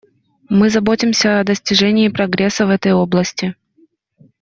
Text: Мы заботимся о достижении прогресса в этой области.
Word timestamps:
Мы 0.49 0.71
заботимся 0.71 1.39
о 1.39 1.43
достижении 1.43 2.07
прогресса 2.07 2.65
в 2.65 2.71
этой 2.71 2.91
области. 2.91 3.55